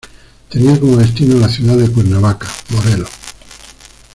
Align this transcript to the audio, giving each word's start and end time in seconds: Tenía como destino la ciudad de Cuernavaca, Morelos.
Tenía 0.49 0.79
como 0.79 0.97
destino 0.97 1.37
la 1.37 1.47
ciudad 1.47 1.77
de 1.77 1.87
Cuernavaca, 1.87 2.47
Morelos. 2.69 3.09